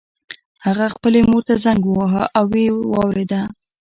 [0.65, 3.41] هغه خپلې مور ته زنګ وواهه او ويې واورېده.